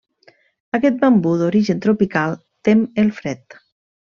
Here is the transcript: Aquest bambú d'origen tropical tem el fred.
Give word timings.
Aquest 0.77 0.97
bambú 1.03 1.33
d'origen 1.41 1.83
tropical 1.85 2.35
tem 2.71 2.83
el 3.05 3.15
fred. 3.21 3.63